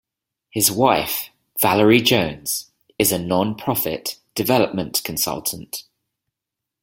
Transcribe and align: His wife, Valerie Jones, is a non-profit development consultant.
His 0.49 0.71
wife, 0.71 1.29
Valerie 1.61 2.01
Jones, 2.01 2.71
is 2.97 3.11
a 3.11 3.19
non-profit 3.19 4.17
development 4.33 5.03
consultant. 5.03 5.83